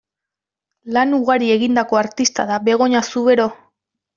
[0.95, 3.51] Lan ugari egindako artista da Begoña Zubero.